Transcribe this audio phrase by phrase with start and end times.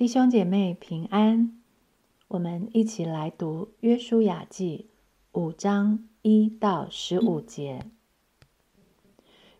[0.00, 1.60] 弟兄姐妹平安，
[2.28, 4.86] 我们一起来读《约书亚记》
[5.38, 7.84] 五章一到十五节。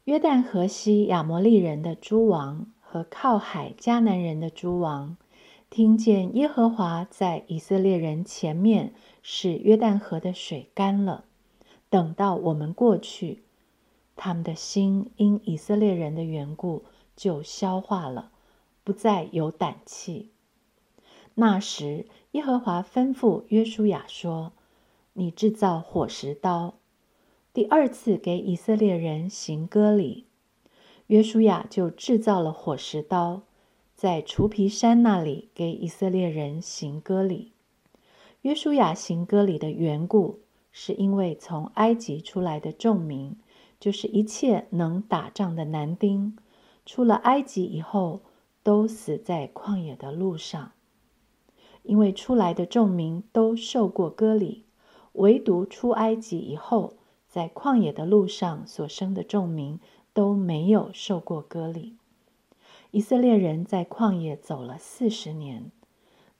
[0.04, 5.18] 约旦河西亚摩利人的诸王和靠海迦南人的诸王，
[5.68, 11.26] 听见耶和华在以色列人前面使约旦河的水干了，
[11.90, 13.42] 等到我们过去，
[14.16, 16.84] 他们的心因以色列人的缘故
[17.14, 18.30] 就消化了。
[18.84, 20.30] 不再有胆气。
[21.34, 24.52] 那时，耶和华吩咐约书亚说
[25.14, 26.74] ：“你制造火石刀，
[27.54, 30.26] 第二次给以色列人行割礼。”
[31.06, 33.42] 约书亚就制造了火石刀，
[33.94, 37.52] 在除皮山那里给以色列人行割礼。
[38.42, 40.40] 约书亚行割礼的缘故，
[40.72, 43.36] 是因为从埃及出来的众民，
[43.78, 46.36] 就是一切能打仗的男丁，
[46.84, 48.20] 出了埃及以后。
[48.62, 50.72] 都死在旷野的路上，
[51.82, 54.64] 因为出来的众民都受过割礼，
[55.12, 56.94] 唯独出埃及以后，
[57.28, 59.80] 在旷野的路上所生的众民
[60.12, 61.96] 都没有受过割礼。
[62.90, 65.70] 以色列人在旷野走了四十年，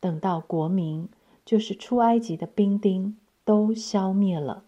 [0.01, 1.09] 等到国民，
[1.45, 4.65] 就是出埃及的兵丁都消灭了，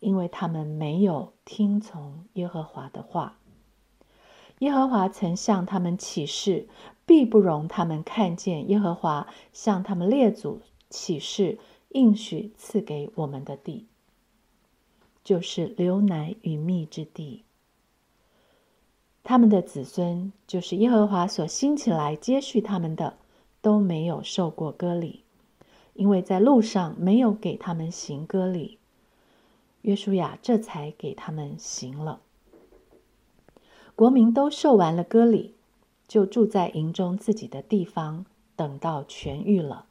[0.00, 3.36] 因为他们没有听从耶和华的话。
[4.62, 6.68] 耶和华曾向他们起誓，
[7.04, 13.86] 必不容他们看见耶和华向他们列祖起誓应许赐给我们的地，
[15.24, 17.42] 就是流奶与蜜之地。
[19.24, 23.16] 他们的子孙，就是耶和华所兴起来接续他们的，
[23.60, 25.24] 都没有受过割礼，
[25.94, 28.78] 因为在路上没有给他们行割礼。
[29.80, 32.20] 约书亚这才给他们行了。
[33.94, 35.54] 国民都受完了割礼，
[36.08, 38.24] 就住在营中自己的地方，
[38.56, 39.86] 等到痊愈了。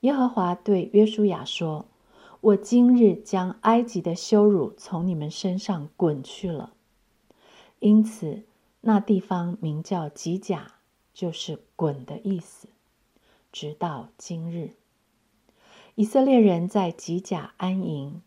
[0.00, 1.86] 耶和华对约书亚说
[2.40, 6.72] ：“我今日将埃及的羞辱从你们身上滚去了。”
[7.80, 8.42] 因此，
[8.80, 10.72] 那地方名叫吉甲，
[11.12, 12.68] 就是“滚”的意思。
[13.52, 14.72] 直到今日，
[15.94, 18.20] 以色列人在吉甲安营。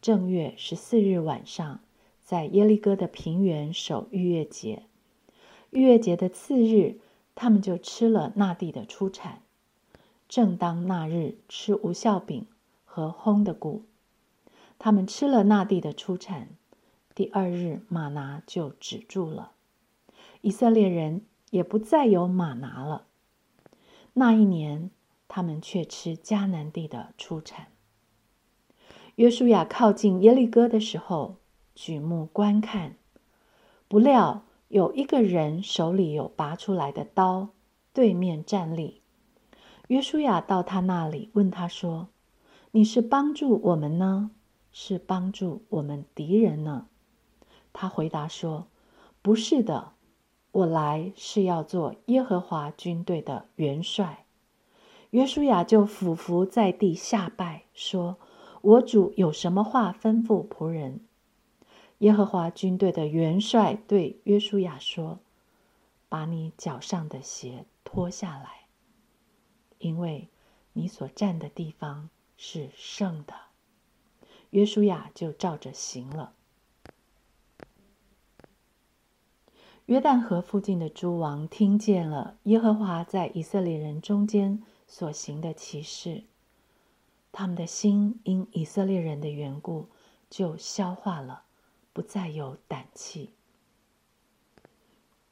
[0.00, 1.80] 正月十四日晚上。
[2.24, 4.84] 在耶利哥的平原守逾越节，
[5.68, 6.98] 逾越节的次日，
[7.34, 9.42] 他们就吃了那地的出产。
[10.26, 12.46] 正当那日吃无效饼
[12.86, 13.84] 和烘的谷，
[14.78, 16.48] 他们吃了那地的出产。
[17.14, 19.52] 第二日马拿就止住了，
[20.40, 23.04] 以色列人也不再有马拿了。
[24.14, 24.90] 那一年，
[25.28, 27.66] 他们却吃迦南地的出产。
[29.16, 31.36] 约书亚靠近耶利哥的时候。
[31.74, 32.94] 举目观看，
[33.88, 37.48] 不料有一个人手里有拔出来的刀，
[37.92, 39.00] 对面站立。
[39.88, 42.08] 约书亚到他那里，问他说
[42.72, 44.30] ：“你是帮助我们呢，
[44.72, 46.86] 是帮助我们敌人呢？”
[47.74, 48.68] 他回答说
[49.20, 49.92] ：“不是的，
[50.52, 54.24] 我来是要做耶和华军队的元帅。”
[55.10, 58.16] 约书亚就俯伏在地下拜，说
[58.62, 61.00] ：“我主有什么话吩咐仆人？”
[61.98, 65.20] 耶和华军队的元帅对约书亚说
[66.08, 68.66] ：“把你脚上的鞋脱下来，
[69.78, 70.28] 因为
[70.74, 73.34] 你所站的地方是圣的。”
[74.50, 76.34] 约书亚就照着行了。
[79.86, 86.24] 约旦河附近的诸王听见了耶和华在以色列人中间所行的奇事，
[87.32, 89.88] 他们的心因以色列人的缘故
[90.28, 91.43] 就消化了。
[91.94, 93.30] 不再有胆气，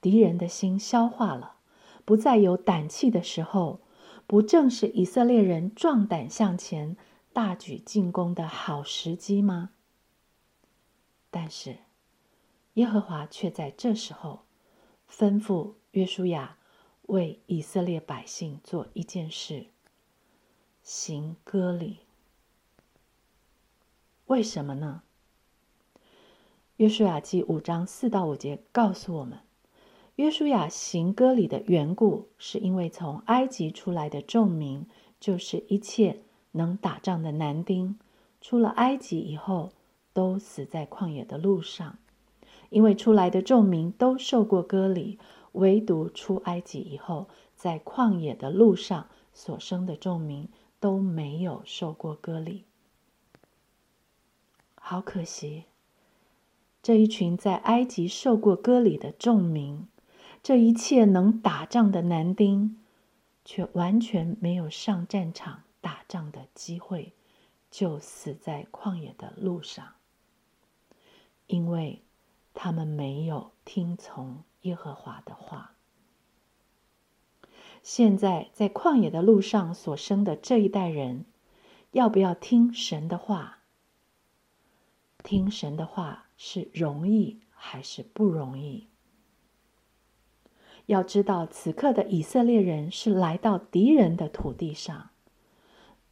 [0.01, 1.57] 敌人的心消化了，
[2.05, 3.81] 不再有胆气的时候，
[4.29, 6.97] 不正是以色列人壮胆向前、
[7.33, 9.71] 大举进攻的好时机吗？
[11.31, 11.79] 但是，
[12.75, 14.45] 耶和华却在这时候
[15.11, 16.59] 吩咐约书亚
[17.09, 19.67] 为以色列百姓做一件事：
[20.83, 21.99] 行割礼。
[24.27, 25.03] 为什么呢？
[26.83, 29.39] 约书亚记五章四到五节告诉我们，
[30.17, 34.85] 约书亚行割礼的缘故，是因为从埃及出来的众民，
[35.21, 38.01] 就是一切能打仗的男丁，
[38.41, 39.71] 出了埃及以后，
[40.13, 41.99] 都死在旷野的路上。
[42.71, 45.21] 因为出来的众民都受过割礼，
[45.53, 50.49] 唯独出埃及以后，在旷野的路上所生的众民
[50.81, 52.65] 都没有受过割礼。
[54.75, 55.67] 好可惜。
[56.83, 59.87] 这一群在埃及受过割礼的众民，
[60.43, 62.81] 这一切能打仗的男丁，
[63.45, 67.13] 却完全没有上战场打仗的机会，
[67.71, 69.93] 就死在旷野的路上，
[71.47, 72.03] 因为
[72.53, 75.77] 他们没有听从耶和华的话。
[77.85, 81.27] 现在在旷野的路上所生的这一代人，
[81.93, 83.59] 要不要听神的话？
[85.23, 88.89] 听神的话是容易还是不容易？
[90.87, 95.11] 要知道，此刻的以色列人是来到敌人的土地上，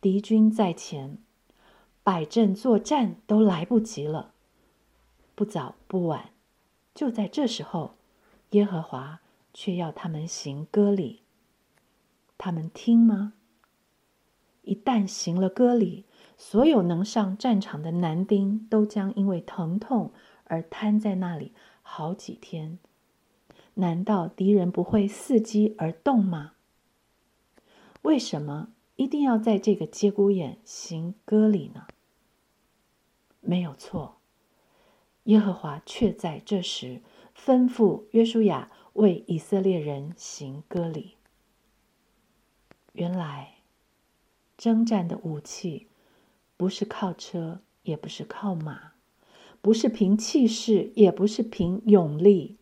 [0.01, 1.19] 敌军在前，
[2.05, 4.33] 摆阵作战都来不及了。
[5.35, 6.31] 不早不晚，
[6.95, 7.97] 就在这时候，
[8.51, 9.21] 耶和华
[9.53, 11.23] 却要他们行割礼。
[12.39, 13.33] 他们听吗？
[14.63, 16.05] 一旦行了割礼，
[16.43, 20.11] 所有能上战场的男丁都将因为疼痛
[20.45, 21.53] 而瘫在那里
[21.83, 22.79] 好几天。
[23.75, 26.53] 难道敌人不会伺机而动吗？
[28.01, 31.87] 为什么一定要在这个节骨眼行割礼呢？
[33.43, 34.17] 没有错，
[35.25, 37.03] 耶和华却在这时
[37.37, 41.17] 吩咐约书亚为以色列人行割礼。
[42.93, 43.57] 原来，
[44.57, 45.87] 征战的武器
[46.61, 48.93] 不是靠车，也不是靠马，
[49.63, 52.59] 不是凭气势，也不是凭勇力。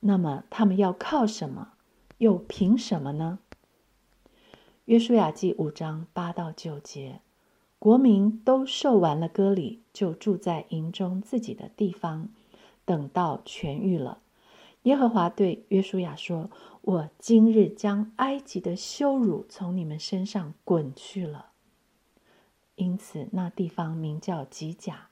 [0.00, 1.72] 那么，他们要靠什么？
[2.16, 3.40] 又凭什么呢？
[4.86, 7.20] 约书亚记五章八到九节，
[7.78, 12.30] 国民都受完了割礼，就住在营中自己的地方，
[12.86, 14.22] 等到痊愈了。
[14.84, 16.50] 耶和华对约书亚说
[16.80, 21.50] ：“我今日将埃及的羞辱从你们身上滚去了。”
[22.78, 25.08] 因此，那地方名叫吉甲，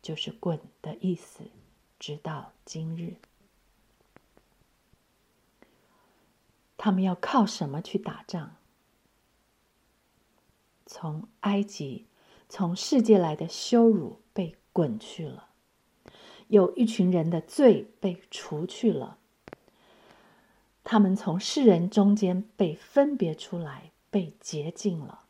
[0.00, 1.50] 就是“滚”的意思，
[1.98, 3.16] 直到今日。
[6.76, 8.54] 他们要靠什么去打仗？
[10.86, 12.06] 从埃及、
[12.48, 15.48] 从世界来的羞辱被滚去了。
[16.46, 19.18] 有一群人的罪被除去了，
[20.84, 25.24] 他们从世人中间被分别出来，被洁净了。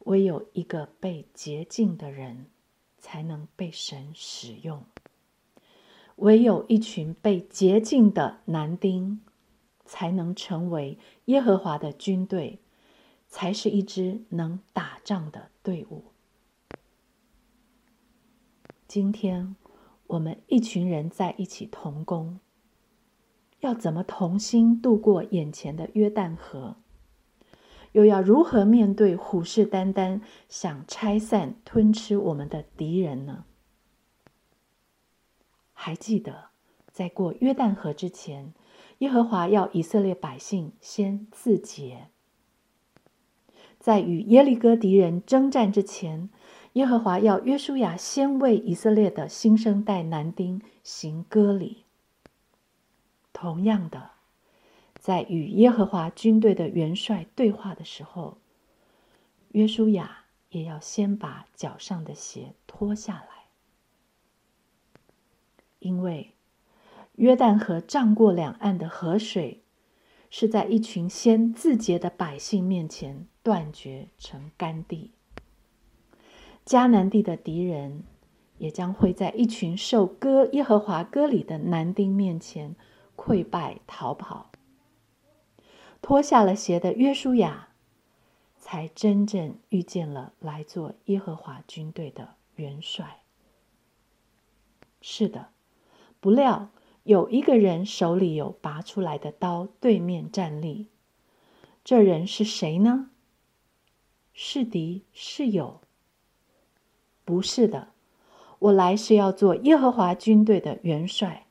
[0.00, 2.46] 唯有一个被洁净的人，
[2.98, 4.84] 才能被神使用。
[6.16, 9.20] 唯有一群被洁净的男丁，
[9.84, 12.58] 才能成为耶和华的军队，
[13.28, 16.04] 才是一支能打仗的队伍。
[18.86, 19.54] 今天，
[20.08, 22.40] 我们一群人在一起同工，
[23.60, 26.76] 要怎么同心度过眼前的约旦河？
[27.92, 33.44] 又要如何面对虎视眈眈、想拆散、吞吃我们的敌人呢？
[35.72, 36.50] 还记得，
[36.92, 38.52] 在过约旦河之前，
[38.98, 42.08] 耶和华要以色列百姓先自洁；
[43.78, 46.30] 在与耶利哥敌人征战之前。
[46.74, 51.84] 耶和华要约书亚先为以色列的新生代男丁行割礼。
[53.32, 54.09] 同样的，
[55.00, 58.36] 在与耶和华军队的元帅对话的时候，
[59.52, 63.46] 约书亚也要先把脚上的鞋脱下来，
[65.78, 66.32] 因为
[67.14, 69.62] 约旦河涨过两岸的河水，
[70.28, 75.12] 是在一群先自洁的百姓面前断绝成干地。
[76.66, 78.04] 迦南地的敌人，
[78.58, 82.76] 也将会在一群受割耶和华割礼的男丁面前
[83.16, 84.49] 溃败逃跑。
[86.02, 87.68] 脱下了鞋的约书亚，
[88.56, 93.20] 才真正遇见了来做耶和华军队的元帅。
[95.00, 95.48] 是的，
[96.20, 96.70] 不料
[97.04, 100.88] 有一个人手里有拔出来的刀，对面站立。
[101.82, 103.10] 这人是谁呢？
[104.34, 105.80] 是敌是友？
[107.24, 107.88] 不是的，
[108.58, 111.46] 我来是要做耶和华军队的元帅。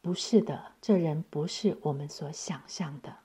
[0.00, 3.20] 不是的，这人不是我们所想象的。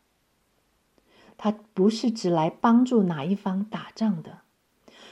[1.35, 4.43] 他不是只来帮助哪一方打仗的，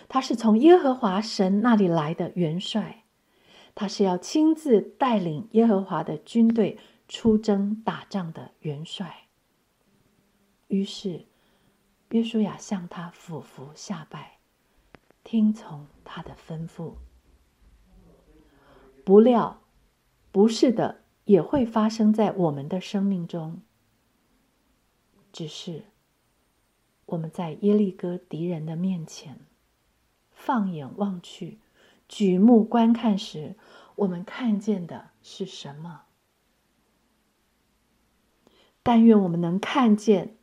[0.08, 3.04] 他是从耶和华神那里来的元帅。
[3.76, 9.28] 他是要亲自带领耶和华的军队出征打仗的元帅。
[10.70, 11.26] 于是，
[12.12, 14.38] 约书亚向他俯伏下拜。
[15.26, 16.94] 听从他的吩咐，
[19.04, 19.60] 不料，
[20.32, 23.62] 不是的，也会发生在我们的生命中。
[25.32, 25.84] 只是
[27.06, 29.40] 我们在耶利哥敌人的面前，
[30.32, 31.60] 放眼望去，
[32.08, 33.56] 举目观看时，
[33.98, 36.02] 我们看见的是什么？
[38.82, 40.38] 但愿我们能看见，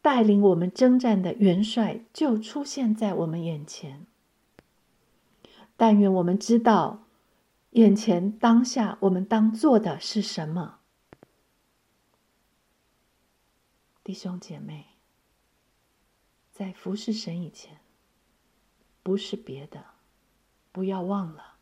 [0.00, 4.06] 带领我们征战的元帅就出现在我们眼前。
[5.76, 7.04] 但愿我们知道，
[7.70, 10.80] 眼前当下我们当做的是什么。
[14.02, 14.86] 弟兄姐妹，
[16.50, 17.80] 在服侍神以前，
[19.04, 19.84] 不是别的，
[20.72, 21.54] 不要忘了，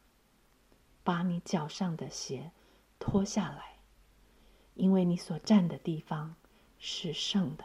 [1.05, 2.53] 把你脚上的鞋
[2.99, 3.77] 脱下来。
[4.75, 6.37] 因为你所站的地方
[6.79, 7.65] 是圣的，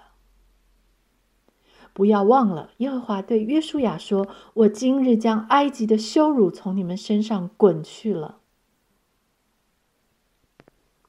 [1.94, 8.40] 不要忘了，耶和华对约书亚说：“我今日将埃及的羞辱从你们身上滚去了。”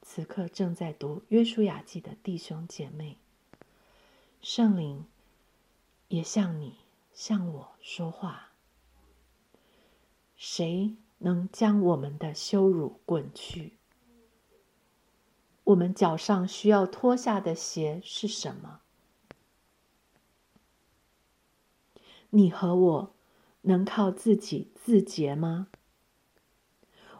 [0.03, 3.17] 此刻正在读约书亚记的弟兄姐妹，
[4.39, 5.05] 圣灵
[6.07, 6.75] 也向你、
[7.11, 8.51] 向我说话。
[10.37, 13.73] 谁能将我们的羞辱滚去？
[15.63, 18.81] 我们脚上需要脱下的鞋是什么？
[22.31, 23.15] 你和我
[23.61, 25.67] 能靠自己自洁吗？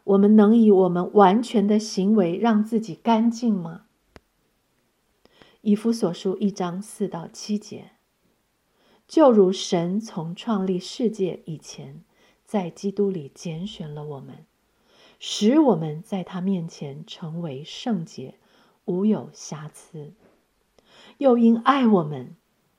[0.04, 3.86] 我们能以我们完全的行为让自己干净吗？
[5.62, 7.94] 以弗所书一章四到七节，
[9.08, 12.04] 就如神从创立世界以前，
[12.46, 14.46] 在基督里拣选了我们。
[15.18, 18.36] 使我们在他面前成为圣洁，
[18.84, 20.12] 无有瑕疵；
[21.18, 22.36] 又因爱我们，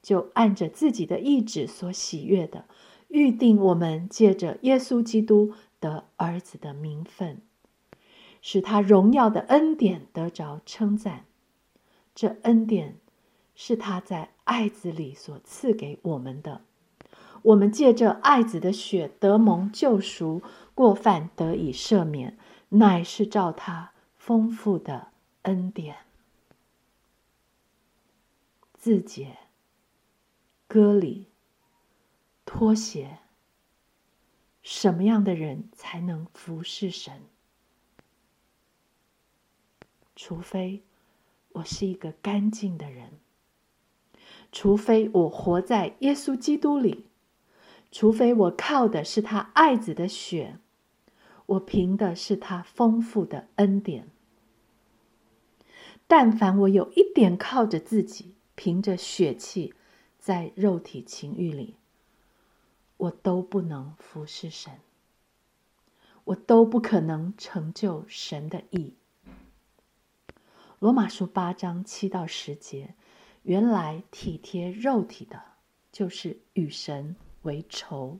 [0.06, 2.66] 就按着自己的意志所喜悦的，
[3.08, 7.42] 预定我们借着耶稣基督的儿子的名分，
[8.40, 11.24] 使他荣耀的恩典得着称赞。
[12.14, 12.98] 这恩典
[13.56, 16.60] 是他在爱子里所赐给我们的。
[17.42, 20.40] 我们借着爱子的血得蒙救赎。
[20.72, 25.08] 过犯得以赦免，乃是照他丰富的
[25.42, 25.96] 恩典。
[28.74, 29.38] 自解、
[30.68, 31.28] 歌里，
[32.44, 33.18] 拖鞋，
[34.62, 37.22] 什么样的人才能服侍神？
[40.16, 40.82] 除非
[41.52, 43.12] 我是一个干净的人，
[44.50, 47.06] 除非我活在耶稣基督里，
[47.92, 50.58] 除非我靠的是他爱子的血。
[51.46, 54.08] 我凭的是他丰富的恩典。
[56.08, 59.72] 但凡我有一点靠着自己，凭着血气，
[60.26, 61.76] 在肉体情欲里，
[62.96, 64.72] 我都不能服侍神，
[66.24, 68.94] 我都不可能成就神的意。
[70.80, 72.96] 罗马书八章七到十节，
[73.44, 75.40] 原来体贴肉体的，
[75.92, 78.18] 就是与神为仇，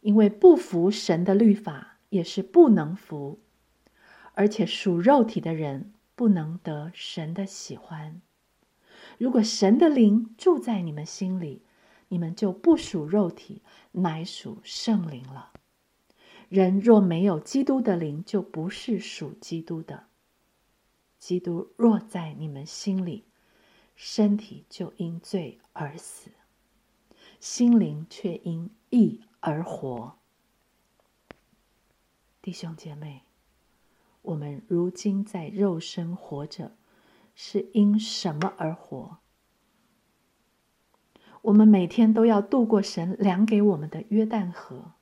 [0.00, 1.98] 因为不服神的律法。
[2.10, 3.40] 也是不能服，
[4.34, 8.22] 而且属肉体的人不能得神的喜欢。
[9.18, 11.62] 如果神的灵住在你们心里，
[12.08, 15.52] 你们就不属肉体，乃属圣灵了。
[16.48, 20.04] 人若没有基督的灵，就不是属基督的。
[21.18, 23.24] 基督若在你们心里，
[23.96, 26.30] 身体就因罪而死，
[27.40, 30.18] 心灵却因义而活。
[32.42, 33.22] 弟兄姐妹，
[34.20, 36.76] 我们如今在肉身活着，
[37.34, 39.18] 是因什么而活？
[41.42, 44.92] 我们每天都要度过神量给我们的约旦河，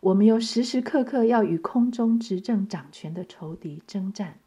[0.00, 4.40] 我们又时时刻刻要与空中执政掌权的仇敌征战。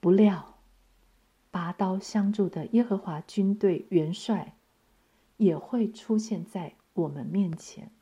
[0.00, 0.58] 不料，
[1.50, 4.56] 拔刀相助的耶和华军队元帅
[5.36, 7.92] 也会出现在我们面前。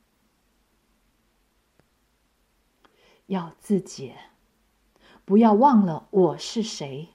[3.26, 4.16] 要自洁，
[5.26, 7.08] 不要忘了我是谁。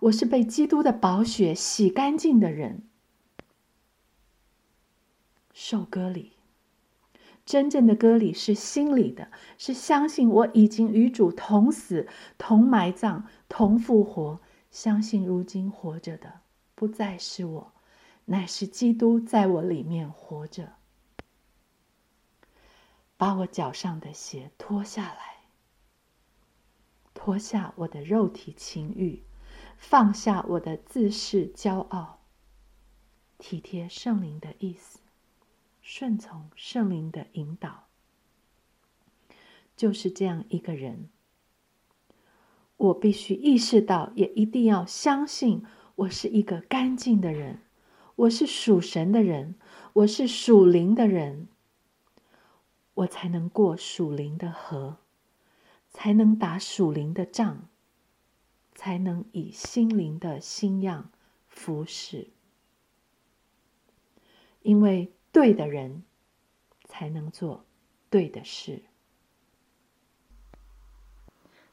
[0.00, 2.86] 我是被基督的宝血洗干净的人。
[5.54, 6.32] 受割礼，
[7.46, 12.06] 真正的割礼是心里的，是相信我已经与主同死、
[12.36, 14.38] 同埋葬、同复活，
[14.70, 16.40] 相信如今活着的
[16.74, 17.72] 不再是我，
[18.26, 20.74] 乃是基督在我里面活着。
[23.16, 25.35] 把我脚上的鞋脱下来，
[27.26, 29.20] 脱下我的肉体情欲，
[29.76, 32.20] 放下我的自恃骄傲，
[33.36, 35.00] 体贴圣灵的意思，
[35.82, 37.88] 顺从圣灵的引导，
[39.76, 41.08] 就是这样一个人。
[42.76, 45.64] 我必须意识到，也一定要相信，
[45.96, 47.58] 我是一个干净的人，
[48.14, 49.56] 我是属神的人，
[49.94, 51.48] 我是属灵的人。
[52.94, 54.98] 我才能过属灵的河，
[55.98, 57.70] 才能打属灵的仗，
[58.74, 61.10] 才能以心灵的新样
[61.48, 62.28] 服侍。
[64.60, 66.04] 因为对的人
[66.84, 67.64] 才能做
[68.10, 68.82] 对的事。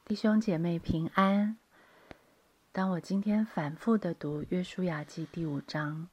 [0.05, 1.57] 弟兄姐妹平安。
[2.71, 6.07] 当我今天反复的读《约书亚记》第五章，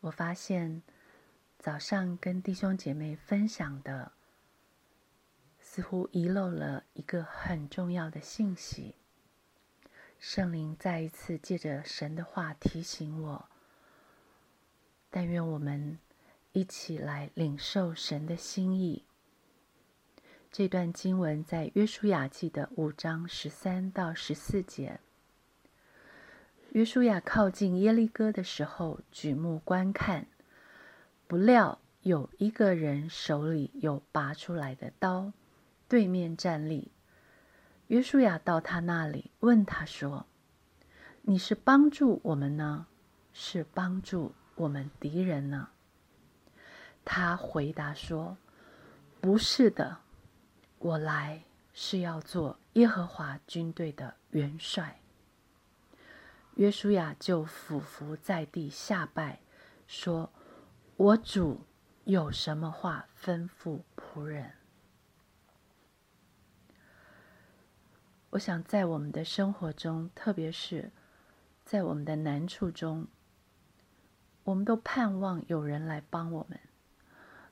[0.00, 0.82] 我发现
[1.58, 4.12] 早上跟弟兄姐妹分享的，
[5.72, 8.96] 似乎遗漏了一个很重要的信息。
[10.18, 13.48] 圣灵再一次借着神的话提醒我。
[15.10, 16.00] 但愿我们
[16.50, 19.04] 一起来领受神的心意。
[20.50, 24.98] 这段经文在约书亚记的五章十三到十四节。
[26.70, 30.26] 约书亚靠近耶利哥的时候，举目观看，
[31.28, 35.32] 不料有一个人手里有拔出来的刀，
[35.90, 36.92] 对面站立。
[37.88, 40.24] 约书亚到他那里，问他说
[41.22, 42.86] ：“你是帮助我们呢，
[43.32, 45.70] 是帮助？”我们敌人呢？
[47.04, 48.36] 他回答说
[49.20, 49.98] ：“不是的，
[50.78, 51.42] 我来
[51.72, 55.00] 是要做耶和华军队的元帅。”
[56.54, 59.40] 约书亚就俯伏在地下拜，
[59.88, 60.30] 说
[60.96, 61.62] ：“我主
[62.04, 64.52] 有什么话吩咐仆人？”
[68.30, 70.90] 我想在我们的生活中，特别是
[71.64, 73.06] 在我们的难处中。
[74.44, 76.58] 我们都盼望有人来帮我们，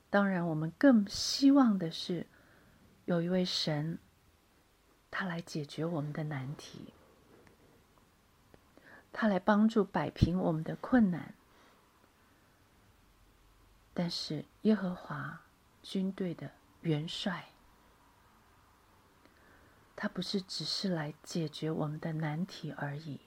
[0.09, 2.25] 当然，我们更希望的是
[3.05, 3.99] 有一位神，
[5.11, 6.93] 他来解决我们的难题，
[9.13, 11.33] 他来帮助摆平我们的困难。
[13.93, 15.41] 但是，耶和华
[15.83, 17.49] 军队的元帅，
[20.01, 23.19] 他不是只是来解决我们的难题而已，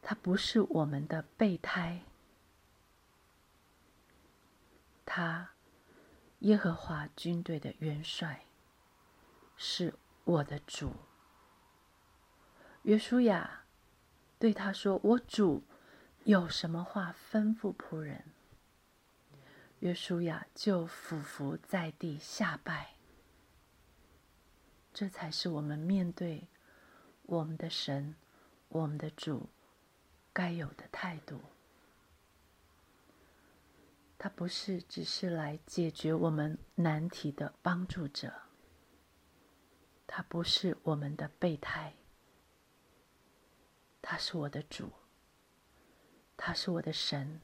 [0.00, 2.02] 他不是我们的备胎。
[5.04, 5.50] 他，
[6.38, 8.44] 耶和华军队的元帅，
[9.56, 10.92] 是我的主。
[12.82, 13.64] 约书亚
[14.38, 15.64] 对他说：“我主
[16.22, 18.26] 有什么话吩咐仆人？”
[19.80, 22.92] 约书亚就俯伏在地下拜。
[24.92, 26.48] 这才是我们面对
[27.22, 28.14] 我们的神、
[28.68, 29.48] 我们的主
[30.32, 31.40] 该有的态度。
[34.18, 38.32] 他不是只是来解决我们难题的帮助者，
[40.06, 41.94] 他不是我们的备胎，
[44.00, 44.92] 他是我的主，
[46.36, 47.40] 他是我的神，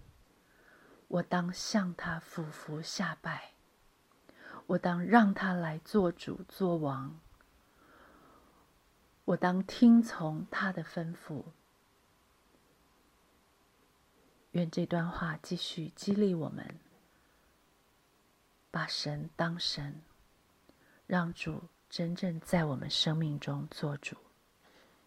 [1.09, 3.55] 我当向他俯伏下拜，
[4.69, 7.19] 我当让他来做主做王，
[9.29, 11.43] 我当听从他的吩咐。
[14.53, 16.81] 愿这段话继续激励我们，
[18.71, 20.01] 把神当神，
[21.07, 24.17] 让主真正在我们生命中做主。